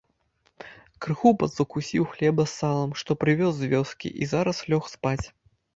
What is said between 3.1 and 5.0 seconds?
прывёз з вёскі, і зараз лёг